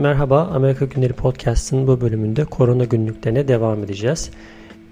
Merhaba, 0.00 0.42
Amerika 0.42 0.84
Günleri 0.84 1.12
Podcast'ın 1.12 1.86
bu 1.86 2.00
bölümünde 2.00 2.44
korona 2.44 2.84
günlüklerine 2.84 3.48
devam 3.48 3.84
edeceğiz. 3.84 4.30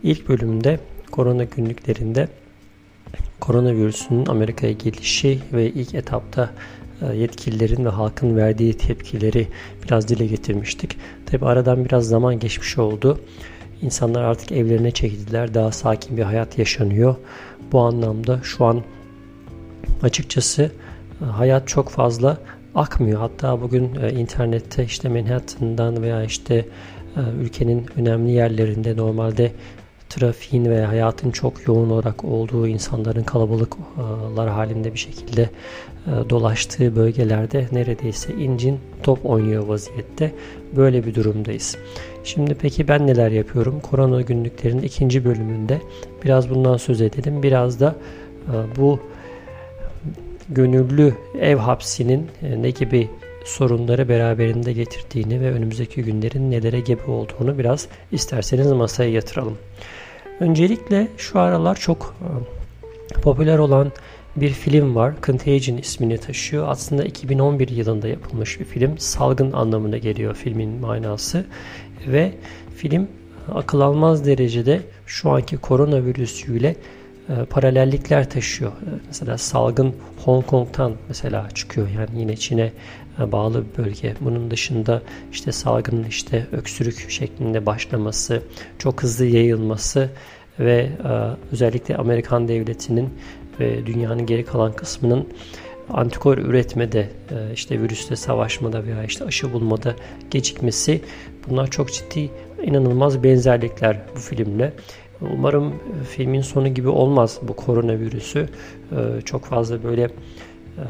İlk 0.03 0.29
bölümde 0.29 0.81
korona 1.11 1.45
günlüklerinde 1.45 2.29
koronavirüsünün 3.41 4.27
Amerika'ya 4.27 4.73
gelişi 4.73 5.39
ve 5.53 5.71
ilk 5.71 5.95
etapta 5.95 6.51
e, 7.03 7.17
yetkililerin 7.17 7.85
ve 7.85 7.89
halkın 7.89 8.37
verdiği 8.37 8.75
tepkileri 8.75 9.49
biraz 9.85 10.09
dile 10.09 10.27
getirmiştik. 10.27 10.97
Tabi 11.27 11.47
aradan 11.47 11.85
biraz 11.85 12.09
zaman 12.09 12.39
geçmiş 12.39 12.79
oldu. 12.79 13.21
İnsanlar 13.83 14.23
artık 14.23 14.53
evlerine 14.53 14.91
çekildiler. 14.91 15.55
Daha 15.55 15.73
sakin 15.73 16.17
bir 16.17 16.23
hayat 16.23 16.59
yaşanıyor. 16.59 17.15
Bu 17.73 17.81
anlamda 17.81 18.41
şu 18.43 18.65
an 18.65 18.83
açıkçası 20.03 20.73
e, 21.23 21.25
hayat 21.25 21.69
çok 21.69 21.89
fazla 21.89 22.39
akmıyor. 22.75 23.21
Hatta 23.21 23.61
bugün 23.61 23.95
e, 24.03 24.13
internette 24.13 24.85
işte 24.85 25.09
Manhattan'dan 25.09 26.03
veya 26.03 26.25
işte 26.25 26.55
e, 27.17 27.21
ülkenin 27.41 27.87
önemli 27.97 28.31
yerlerinde 28.31 28.97
normalde 28.97 29.53
trafiğin 30.09 30.65
ve 30.65 30.85
hayatın 30.85 31.31
çok 31.31 31.67
yoğun 31.67 31.91
olarak 31.91 32.25
olduğu 32.25 32.67
insanların 32.67 33.23
kalabalıklar 33.23 34.49
halinde 34.49 34.95
bir 34.95 34.99
şekilde 34.99 35.43
e, 35.43 36.31
dolaştığı 36.31 36.97
bölgelerde 36.97 37.67
neredeyse 37.73 38.35
incin 38.35 38.79
top 39.03 39.27
oynuyor 39.27 39.67
vaziyette. 39.67 40.33
Böyle 40.77 41.07
bir 41.07 41.15
durumdayız. 41.15 41.77
Şimdi 42.25 42.55
peki 42.55 42.89
ben 42.89 43.07
neler 43.07 43.31
yapıyorum? 43.31 43.81
Korona 43.81 44.21
günlüklerinin 44.21 44.83
ikinci 44.83 45.25
bölümünde 45.25 45.81
biraz 46.25 46.51
bundan 46.51 46.77
söz 46.77 47.01
edelim. 47.01 47.43
Biraz 47.43 47.81
da 47.81 47.95
bu 48.77 49.01
gönüllü 50.49 51.15
ev 51.41 51.57
hapsinin 51.57 52.27
e, 52.43 52.63
ne 52.63 52.71
gibi 52.71 53.09
sorunları 53.45 54.09
beraberinde 54.09 54.73
getirdiğini 54.73 55.41
ve 55.41 55.53
önümüzdeki 55.53 56.03
günlerin 56.03 56.51
nelere 56.51 56.81
gebe 56.81 57.11
olduğunu 57.11 57.59
biraz 57.59 57.89
isterseniz 58.13 58.73
masaya 58.73 59.11
yatıralım. 59.11 59.59
Öncelikle 60.41 61.09
şu 61.17 61.41
aralar 61.41 61.75
çok 61.75 62.15
e, 62.21 63.21
popüler 63.21 63.59
olan 63.59 63.93
bir 64.37 64.51
film 64.51 64.95
var. 64.95 65.15
Contagion 65.23 65.77
ismini 65.77 66.19
taşıyor. 66.19 66.69
Aslında 66.69 67.05
2011 67.05 67.69
yılında 67.69 68.09
yapılmış 68.09 68.61
bir 68.61 68.65
film. 68.65 68.99
Salgın 68.99 69.53
anlamına 69.53 69.99
geliyor 69.99 70.35
filmin 70.35 70.71
manası. 70.71 71.47
Ve 72.07 72.33
film 72.77 73.09
akıl 73.55 73.81
almaz 73.81 74.27
derecede 74.27 74.81
şu 75.07 75.31
anki 75.31 75.57
koronavirüsüyle 75.57 76.77
e, 77.29 77.45
paralellikler 77.45 78.31
taşıyor. 78.31 78.73
E, 78.73 78.91
mesela 79.07 79.39
salgın 79.39 79.95
Hong 80.25 80.47
Kong'tan 80.47 80.93
mesela 81.09 81.49
çıkıyor. 81.55 81.89
Yani 81.89 82.21
yine 82.21 82.37
Çin'e 82.37 82.73
e, 83.21 83.33
bağlı 83.33 83.65
bir 83.65 83.85
bölge. 83.85 84.15
Bunun 84.21 84.51
dışında 84.51 85.03
işte 85.33 85.53
salgının 85.53 86.05
işte 86.05 86.47
öksürük 86.53 87.11
şeklinde 87.11 87.67
başlaması, 87.67 88.43
çok 88.79 89.03
hızlı 89.03 89.25
yayılması 89.25 90.11
ve 90.61 90.91
özellikle 91.53 91.97
Amerikan 91.97 92.49
devletinin 92.49 93.11
ve 93.61 93.87
dünyanın 93.87 94.27
geri 94.27 94.45
kalan 94.45 94.73
kısmının 94.73 95.29
antikor 95.91 96.39
üretmede, 96.39 97.11
işte 97.55 97.83
virüsle 97.83 98.17
savaşmada 98.17 98.85
veya 98.85 99.05
işte 99.05 99.25
aşı 99.25 99.53
bulmada 99.53 99.95
gecikmesi 100.31 101.01
bunlar 101.49 101.71
çok 101.71 101.93
ciddi 101.93 102.31
inanılmaz 102.63 103.23
benzerlikler 103.23 104.01
bu 104.17 104.21
filmle. 104.21 104.73
Umarım 105.21 105.69
e, 105.69 106.05
filmin 106.05 106.41
sonu 106.41 106.69
gibi 106.69 106.89
olmaz 106.89 107.39
bu 107.43 107.57
koronavirüsü. 107.57 108.49
E, 108.93 109.21
çok 109.21 109.45
fazla 109.45 109.83
böyle 109.83 110.03
e, 110.03 110.85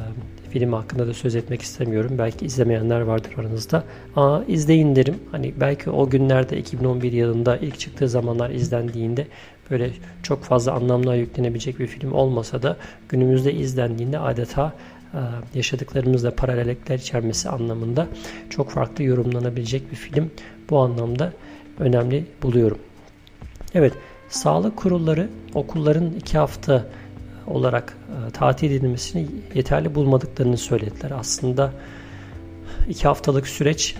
film 0.51 0.73
hakkında 0.73 1.07
da 1.07 1.15
söz 1.15 1.37
etmek 1.37 1.63
istemiyorum. 1.63 2.11
Belki 2.19 2.47
izlemeyenler 2.47 3.01
vardır 3.01 3.31
aranızda. 3.39 3.85
Ama 4.17 4.45
izleyin 4.49 4.97
derim. 4.97 5.15
Hani 5.33 5.55
belki 5.61 5.91
o 5.91 6.11
günlerde 6.11 6.59
2011 6.59 7.13
yılında 7.13 7.57
ilk 7.57 7.79
çıktığı 7.79 8.09
zamanlar 8.09 8.51
izlendiğinde 8.51 9.27
böyle 9.71 9.91
çok 10.23 10.43
fazla 10.43 10.73
anlamlar 10.73 11.15
yüklenebilecek 11.15 11.79
bir 11.79 11.87
film 11.87 12.13
olmasa 12.13 12.63
da 12.63 12.77
günümüzde 13.09 13.53
izlendiğinde 13.53 14.19
adeta 14.19 14.73
yaşadıklarımızla 15.55 16.35
paralellikler 16.35 16.99
içermesi 16.99 17.49
anlamında 17.49 18.07
çok 18.51 18.71
farklı 18.71 19.05
yorumlanabilecek 19.05 19.91
bir 19.91 19.97
film. 19.97 20.31
Bu 20.71 20.79
anlamda 20.79 21.33
önemli 21.79 22.25
buluyorum. 22.43 22.79
Evet, 23.75 23.93
Sağlık 24.29 24.77
kurulları 24.77 25.29
okulların 25.55 26.11
iki 26.13 26.39
hafta 26.39 26.87
olarak 27.47 27.97
e, 28.29 28.31
tatil 28.31 28.71
edilmesini 28.71 29.27
yeterli 29.55 29.95
bulmadıklarını 29.95 30.57
söylediler. 30.57 31.11
Aslında 31.11 31.73
iki 32.89 33.09
haftalık 33.09 33.47
süreç 33.49 33.97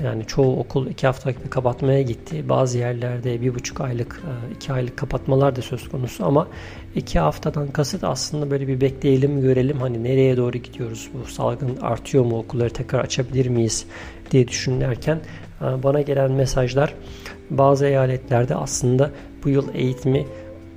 e, 0.00 0.04
yani 0.04 0.26
çoğu 0.26 0.58
okul 0.58 0.86
iki 0.86 1.06
haftalık 1.06 1.50
kapatmaya 1.50 2.02
gitti. 2.02 2.48
Bazı 2.48 2.78
yerlerde 2.78 3.40
bir 3.40 3.54
buçuk 3.54 3.80
aylık, 3.80 4.22
e, 4.24 4.54
iki 4.54 4.72
aylık 4.72 4.96
kapatmalar 4.96 5.56
da 5.56 5.62
söz 5.62 5.88
konusu 5.88 6.26
ama 6.26 6.48
iki 6.94 7.18
haftadan 7.18 7.68
kasıt 7.68 8.04
aslında 8.04 8.50
böyle 8.50 8.68
bir 8.68 8.80
bekleyelim 8.80 9.40
görelim. 9.40 9.80
Hani 9.80 10.04
nereye 10.04 10.36
doğru 10.36 10.58
gidiyoruz? 10.58 11.08
Bu 11.14 11.30
salgın 11.30 11.76
artıyor 11.76 12.24
mu? 12.24 12.38
Okulları 12.38 12.70
tekrar 12.70 13.00
açabilir 13.00 13.46
miyiz 13.46 13.86
diye 14.30 14.48
düşünürken 14.48 15.20
bana 15.60 16.00
gelen 16.00 16.32
mesajlar 16.32 16.94
bazı 17.50 17.86
eyaletlerde 17.86 18.54
aslında 18.54 19.10
bu 19.44 19.48
yıl 19.48 19.74
eğitimi 19.74 20.26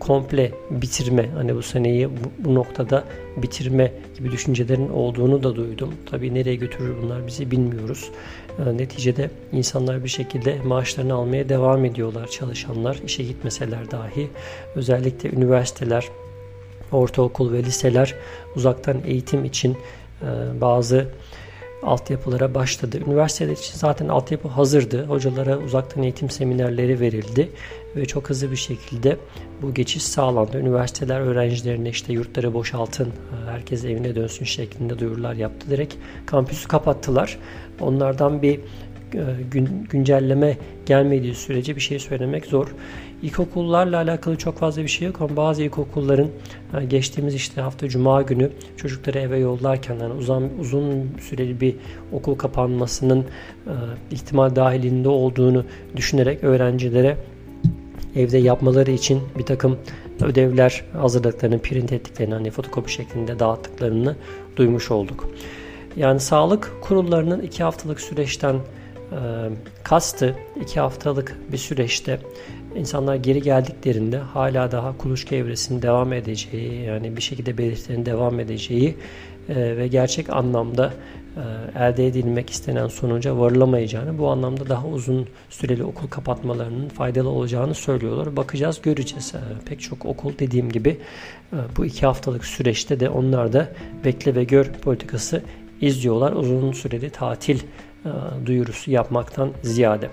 komple 0.01 0.51
bitirme, 0.72 1.29
hani 1.35 1.56
bu 1.56 1.62
seneyi 1.62 2.09
bu, 2.39 2.56
noktada 2.56 3.03
bitirme 3.38 3.91
gibi 4.17 4.31
düşüncelerin 4.31 4.89
olduğunu 4.89 5.44
da 5.44 5.56
duydum. 5.56 5.94
Tabii 6.12 6.34
nereye 6.34 6.56
götürür 6.56 6.95
bunlar 7.01 7.28
bizi 7.28 7.51
bilmiyoruz. 7.51 8.11
E, 8.59 8.78
neticede 8.78 9.29
insanlar 9.51 10.03
bir 10.03 10.09
şekilde 10.09 10.57
maaşlarını 10.66 11.13
almaya 11.13 11.50
devam 11.50 11.85
ediyorlar 11.85 12.28
çalışanlar, 12.28 12.97
işe 13.06 13.23
gitmeseler 13.23 13.91
dahi. 13.91 14.28
Özellikle 14.75 15.29
üniversiteler, 15.29 16.06
ortaokul 16.91 17.53
ve 17.53 17.63
liseler 17.63 18.16
uzaktan 18.56 18.97
eğitim 19.06 19.45
için 19.45 19.78
e, 20.22 20.28
bazı 20.61 21.07
altyapılara 21.83 22.53
başladı. 22.53 22.99
Üniversiteler 23.07 23.51
için 23.51 23.73
zaten 23.75 24.07
altyapı 24.07 24.47
hazırdı. 24.47 25.05
Hocalara 25.05 25.57
uzaktan 25.57 26.03
eğitim 26.03 26.29
seminerleri 26.29 26.99
verildi 26.99 27.49
ve 27.95 28.05
çok 28.05 28.29
hızlı 28.29 28.51
bir 28.51 28.55
şekilde 28.55 29.17
bu 29.61 29.73
geçiş 29.73 30.03
sağlandı. 30.03 30.57
Üniversiteler 30.57 31.19
öğrencilerine 31.19 31.89
işte 31.89 32.13
yurtları 32.13 32.53
boşaltın, 32.53 33.13
herkes 33.49 33.85
evine 33.85 34.15
dönsün 34.15 34.45
şeklinde 34.45 34.99
duyurular 34.99 35.33
yaptı. 35.33 35.69
Direkt 35.69 35.95
kampüsü 36.25 36.67
kapattılar. 36.67 37.37
Onlardan 37.79 38.41
bir 38.41 38.59
e, 38.59 38.91
gün, 39.51 39.88
güncelleme 39.89 40.57
gelmediği 40.85 41.35
sürece 41.35 41.75
bir 41.75 41.81
şey 41.81 41.99
söylemek 41.99 42.45
zor. 42.45 42.67
İlkokullarla 43.22 43.97
alakalı 43.97 44.38
çok 44.38 44.57
fazla 44.57 44.81
bir 44.81 44.88
şey 44.88 45.07
yok 45.07 45.22
ama 45.22 45.35
bazı 45.35 45.63
ilkokulların 45.63 46.27
e, 46.81 46.85
geçtiğimiz 46.85 47.35
işte 47.35 47.61
hafta 47.61 47.89
cuma 47.89 48.22
günü 48.22 48.51
çocukları 48.77 49.19
eve 49.19 49.38
yollarken 49.38 49.99
yani 49.99 50.13
uzun, 50.13 50.49
uzun 50.59 51.09
süreli 51.19 51.61
bir 51.61 51.75
okul 52.11 52.35
kapanmasının 52.35 53.19
e, 53.19 53.73
ihtimal 54.11 54.55
dahilinde 54.55 55.09
olduğunu 55.09 55.66
düşünerek 55.95 56.43
öğrencilere 56.43 57.17
evde 58.16 58.38
yapmaları 58.38 58.91
için 58.91 59.22
bir 59.38 59.43
takım 59.43 59.78
ödevler 60.22 60.83
hazırladıklarını, 60.93 61.59
print 61.59 61.91
ettiklerini, 61.91 62.33
hani 62.33 62.51
fotokopi 62.51 62.91
şeklinde 62.91 63.39
dağıttıklarını 63.39 64.16
duymuş 64.55 64.91
olduk. 64.91 65.29
Yani 65.95 66.19
sağlık 66.19 66.72
kurullarının 66.81 67.41
iki 67.41 67.63
haftalık 67.63 68.01
süreçten 68.01 68.53
e, 68.53 68.59
kastı 69.83 70.35
iki 70.61 70.79
haftalık 70.79 71.38
bir 71.51 71.57
süreçte 71.57 72.19
insanlar 72.75 73.16
geri 73.16 73.41
geldiklerinde 73.41 74.17
hala 74.17 74.72
daha 74.72 74.97
kuluçka 74.97 75.35
evresinin 75.35 75.81
devam 75.81 76.13
edeceği 76.13 76.81
yani 76.81 77.17
bir 77.17 77.22
şekilde 77.22 77.57
belirtilerin 77.57 78.05
devam 78.05 78.39
edeceği 78.39 78.97
ve 79.49 79.87
gerçek 79.87 80.29
anlamda 80.29 80.93
elde 81.79 82.08
edilmek 82.08 82.49
istenen 82.49 82.87
sonuca 82.87 83.37
varılamayacağını 83.37 84.17
bu 84.17 84.29
anlamda 84.29 84.69
daha 84.69 84.87
uzun 84.87 85.28
süreli 85.49 85.84
okul 85.84 86.08
kapatmalarının 86.08 86.90
faydalı 86.90 87.29
olacağını 87.29 87.73
söylüyorlar. 87.73 88.35
Bakacağız 88.35 88.81
göreceğiz. 88.81 89.34
Pek 89.66 89.81
çok 89.81 90.05
okul 90.05 90.34
dediğim 90.40 90.69
gibi 90.69 90.99
bu 91.78 91.85
iki 91.85 92.05
haftalık 92.05 92.46
süreçte 92.46 92.99
de 92.99 93.09
onlar 93.09 93.53
da 93.53 93.67
bekle 94.05 94.35
ve 94.35 94.43
gör 94.43 94.66
politikası 94.66 95.41
izliyorlar. 95.81 96.31
Uzun 96.31 96.72
süreli 96.72 97.09
tatil 97.09 97.59
duyurusu 98.45 98.91
yapmaktan 98.91 99.51
ziyade. 99.63 100.09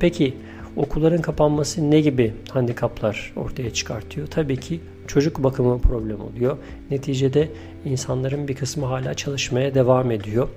Peki 0.00 0.36
okulların 0.76 1.22
kapanması 1.22 1.90
ne 1.90 2.00
gibi 2.00 2.34
handikaplar 2.50 3.32
ortaya 3.36 3.72
çıkartıyor? 3.72 4.26
Tabii 4.26 4.56
ki 4.56 4.80
çocuk 5.06 5.44
bakımı 5.44 5.80
problem 5.80 6.20
oluyor. 6.20 6.56
Neticede 6.90 7.48
insanların 7.84 8.48
bir 8.48 8.54
kısmı 8.54 8.86
hala 8.86 9.14
çalışmaya 9.14 9.74
devam 9.74 10.10
ediyor. 10.10 10.48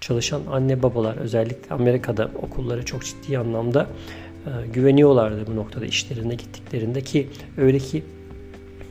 Çalışan 0.00 0.40
anne 0.50 0.82
babalar 0.82 1.16
özellikle 1.16 1.74
Amerika'da 1.74 2.30
okulları 2.42 2.84
çok 2.84 3.04
ciddi 3.04 3.38
anlamda 3.38 3.86
e, 4.46 4.50
güveniyorlardı 4.72 5.46
bu 5.46 5.56
noktada 5.56 5.86
işlerine 5.86 6.34
gittiklerinde 6.34 7.00
ki 7.00 7.28
öyle 7.56 7.78
ki 7.78 8.02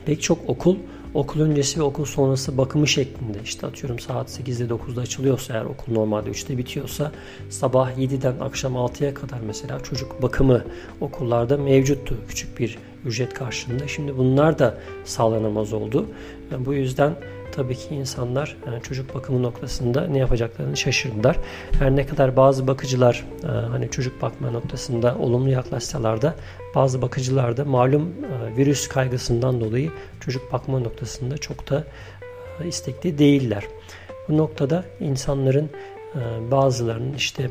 pek 0.06 0.22
çok 0.22 0.38
okul 0.48 0.76
okul 1.16 1.40
öncesi 1.40 1.80
ve 1.80 1.82
okul 1.82 2.04
sonrası 2.04 2.58
bakımı 2.58 2.88
şeklinde 2.88 3.38
işte 3.44 3.66
atıyorum 3.66 3.98
saat 3.98 4.30
8'de 4.30 4.64
9'da 4.74 5.00
açılıyorsa 5.00 5.54
eğer 5.54 5.64
okul 5.64 5.92
normalde 5.92 6.30
3'te 6.30 6.58
bitiyorsa 6.58 7.12
sabah 7.50 7.98
7'den 7.98 8.40
akşam 8.40 8.74
6'ya 8.74 9.14
kadar 9.14 9.40
mesela 9.40 9.80
çocuk 9.80 10.22
bakımı 10.22 10.64
okullarda 11.00 11.56
mevcuttu. 11.56 12.18
Küçük 12.28 12.58
bir 12.58 12.78
ücret 13.06 13.34
karşılığında. 13.34 13.88
Şimdi 13.88 14.18
bunlar 14.18 14.58
da 14.58 14.78
sağlanamaz 15.04 15.72
oldu. 15.72 16.06
Yani 16.52 16.66
bu 16.66 16.74
yüzden 16.74 17.16
tabii 17.52 17.74
ki 17.76 17.94
insanlar 17.94 18.56
yani 18.66 18.82
çocuk 18.82 19.14
bakımı 19.14 19.42
noktasında 19.42 20.06
ne 20.06 20.18
yapacaklarını 20.18 20.76
şaşırdılar. 20.76 21.36
Her 21.78 21.96
ne 21.96 22.06
kadar 22.06 22.36
bazı 22.36 22.66
bakıcılar 22.66 23.24
e, 23.44 23.46
hani 23.46 23.90
çocuk 23.90 24.22
bakma 24.22 24.50
noktasında 24.50 25.16
olumlu 25.18 25.50
yaklaşsalar 25.50 26.22
da 26.22 26.34
bazı 26.74 27.02
bakıcılar 27.02 27.56
da 27.56 27.64
malum 27.64 28.02
e, 28.02 28.56
virüs 28.56 28.88
kaygısından 28.88 29.60
dolayı 29.60 29.90
çocuk 30.20 30.52
bakma 30.52 30.78
noktasında 30.78 31.38
çok 31.38 31.70
da 31.70 31.84
e, 32.60 32.68
istekli 32.68 33.18
değiller. 33.18 33.64
Bu 34.28 34.36
noktada 34.36 34.84
insanların 35.00 35.70
bazılarının 36.50 37.14
işte 37.14 37.50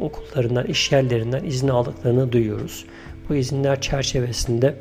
okullarından, 0.00 0.66
iş 0.66 0.92
yerlerinden 0.92 1.44
izin 1.44 1.68
aldıklarını 1.68 2.32
duyuyoruz. 2.32 2.84
Bu 3.28 3.34
izinler 3.34 3.80
çerçevesinde 3.80 4.74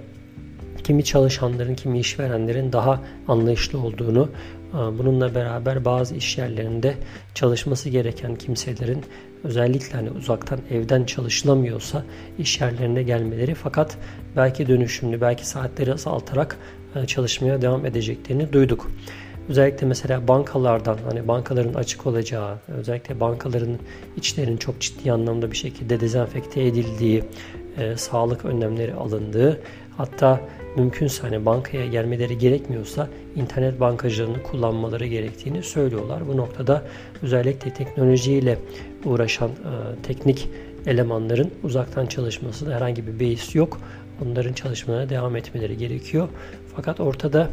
kimi 0.83 1.03
çalışanların, 1.03 1.75
kimi 1.75 1.99
işverenlerin 1.99 2.71
daha 2.71 3.01
anlayışlı 3.27 3.79
olduğunu, 3.79 4.29
e, 4.69 4.77
bununla 4.77 5.35
beraber 5.35 5.85
bazı 5.85 6.15
iş 6.15 6.37
yerlerinde 6.37 6.95
çalışması 7.35 7.89
gereken 7.89 8.35
kimselerin 8.35 9.03
özellikle 9.43 9.97
hani 9.97 10.11
uzaktan 10.11 10.59
evden 10.71 11.03
çalışılamıyorsa 11.03 12.03
iş 12.39 12.61
yerlerine 12.61 13.03
gelmeleri 13.03 13.53
fakat 13.53 13.97
belki 14.35 14.67
dönüşümlü, 14.67 15.21
belki 15.21 15.47
saatleri 15.47 15.93
azaltarak 15.93 16.57
e, 16.95 17.05
çalışmaya 17.05 17.61
devam 17.61 17.85
edeceklerini 17.85 18.53
duyduk. 18.53 18.91
Özellikle 19.49 19.87
mesela 19.87 20.27
bankalardan 20.27 20.97
hani 21.09 21.27
bankaların 21.27 21.73
açık 21.73 22.05
olacağı, 22.05 22.57
özellikle 22.67 23.19
bankaların 23.19 23.79
içlerinin 24.17 24.57
çok 24.57 24.81
ciddi 24.81 25.11
anlamda 25.11 25.51
bir 25.51 25.57
şekilde 25.57 25.99
dezenfekte 25.99 26.63
edildiği, 26.63 27.23
e, 27.77 27.97
sağlık 27.97 28.45
önlemleri 28.45 28.93
alındığı, 28.93 29.59
hatta 29.97 30.41
mümkünse 30.75 31.21
hani 31.21 31.45
bankaya 31.45 31.87
gelmeleri 31.87 32.37
gerekmiyorsa 32.37 33.07
internet 33.35 33.79
bankacılığını 33.79 34.43
kullanmaları 34.43 35.07
gerektiğini 35.07 35.63
söylüyorlar. 35.63 36.27
Bu 36.27 36.37
noktada 36.37 36.83
özellikle 37.21 37.73
teknolojiyle 37.73 38.57
uğraşan 39.05 39.49
e, 39.49 39.53
teknik 40.03 40.49
elemanların 40.87 41.51
uzaktan 41.63 42.05
çalışması 42.05 42.65
da 42.65 42.75
herhangi 42.75 43.07
bir 43.07 43.19
beis 43.19 43.55
yok. 43.55 43.79
Onların 44.25 44.53
çalışmalarına 44.53 45.09
devam 45.09 45.35
etmeleri 45.35 45.77
gerekiyor. 45.77 46.27
Fakat 46.75 46.99
ortada 46.99 47.49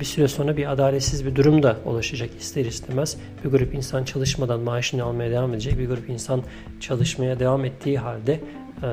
bir 0.00 0.04
süre 0.04 0.28
sonra 0.28 0.56
bir 0.56 0.72
adaletsiz 0.72 1.26
bir 1.26 1.34
durum 1.34 1.62
da 1.62 1.76
oluşacak 1.84 2.30
ister 2.40 2.64
istemez. 2.64 3.16
Bir 3.44 3.50
grup 3.50 3.74
insan 3.74 4.04
çalışmadan 4.04 4.60
maaşını 4.60 5.04
almaya 5.04 5.30
devam 5.30 5.52
edecek. 5.52 5.78
Bir 5.78 5.88
grup 5.88 6.08
insan 6.08 6.42
çalışmaya 6.80 7.40
devam 7.40 7.64
ettiği 7.64 7.98
halde 7.98 8.32
e, 8.32 8.88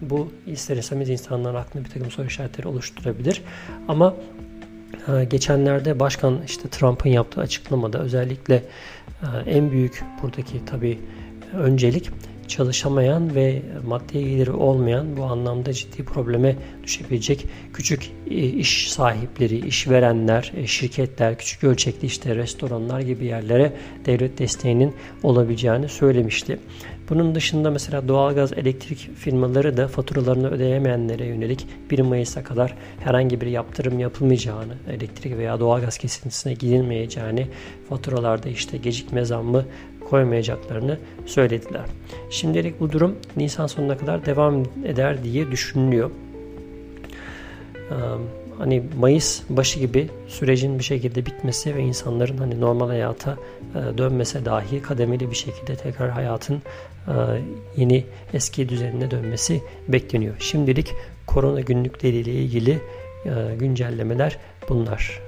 bu 0.00 0.32
ister 0.46 0.76
istemez 0.76 1.08
insanların 1.08 1.54
aklında 1.54 1.84
bir 1.84 1.90
takım 1.90 2.10
soru 2.10 2.26
işaretleri 2.26 2.68
oluşturabilir. 2.68 3.42
Ama 3.88 4.14
e, 5.08 5.24
geçenlerde 5.24 6.00
Başkan 6.00 6.40
işte 6.46 6.68
Trump'ın 6.68 7.10
yaptığı 7.10 7.40
açıklamada 7.40 7.98
özellikle 7.98 8.54
e, 9.22 9.50
en 9.50 9.70
büyük 9.70 10.04
buradaki 10.22 10.64
tabii 10.64 10.98
öncelik 11.54 12.10
çalışamayan 12.48 13.34
ve 13.34 13.62
maddi 13.86 14.12
geliri 14.12 14.50
olmayan 14.50 15.16
bu 15.16 15.24
anlamda 15.24 15.72
ciddi 15.72 16.04
probleme 16.04 16.56
düşebilecek 16.82 17.46
küçük 17.72 18.10
e, 18.30 18.34
iş 18.34 18.92
sahipleri, 18.92 19.66
işverenler, 19.66 20.52
e, 20.56 20.66
şirketler, 20.66 21.38
küçük 21.38 21.64
ölçekli 21.64 22.06
işte 22.06 22.36
restoranlar 22.36 23.00
gibi 23.00 23.24
yerlere 23.24 23.72
devlet 24.06 24.38
desteğinin 24.38 24.94
olabileceğini 25.22 25.88
söylemişti. 25.88 26.58
Bunun 27.08 27.34
dışında 27.34 27.70
mesela 27.70 28.08
doğalgaz, 28.08 28.52
elektrik 28.52 29.10
firmaları 29.16 29.76
da 29.76 29.88
faturalarını 29.88 30.50
ödeyemeyenlere 30.50 31.26
yönelik 31.26 31.66
1 31.90 31.98
Mayıs'a 31.98 32.44
kadar 32.44 32.74
herhangi 33.00 33.40
bir 33.40 33.46
yaptırım 33.46 33.98
yapılmayacağını, 33.98 34.74
elektrik 34.90 35.36
veya 35.36 35.60
doğalgaz 35.60 35.98
kesintisine 35.98 36.54
gidilmeyeceğini, 36.54 37.46
faturalarda 37.88 38.48
işte 38.48 38.76
gecikme 38.76 39.24
zammı 39.24 39.64
koymayacaklarını 40.10 40.98
söylediler. 41.26 41.84
Şimdilik 42.30 42.80
bu 42.80 42.92
durum 42.92 43.16
Nisan 43.36 43.66
sonuna 43.66 43.98
kadar 43.98 44.26
devam 44.26 44.62
eder 44.84 45.24
diye 45.24 45.50
düşünülüyor. 45.50 46.10
Hani 48.58 48.82
Mayıs 48.98 49.42
başı 49.48 49.80
gibi 49.80 50.08
sürecin 50.28 50.78
bir 50.78 50.84
şekilde 50.84 51.26
bitmesi 51.26 51.74
ve 51.74 51.82
insanların 51.82 52.38
hani 52.38 52.60
normal 52.60 52.88
hayata 52.88 53.36
dönmese 53.74 54.44
dahi 54.44 54.82
kademeli 54.82 55.30
bir 55.30 55.36
şekilde 55.36 55.76
tekrar 55.76 56.10
hayatın 56.10 56.62
yeni 57.76 58.04
eski 58.34 58.68
düzenine 58.68 59.10
dönmesi 59.10 59.62
bekleniyor. 59.88 60.34
Şimdilik 60.38 60.92
korona 61.26 61.60
günlükleriyle 61.60 62.32
ilgili 62.32 62.78
güncellemeler 63.58 64.38
bunlar. 64.68 65.20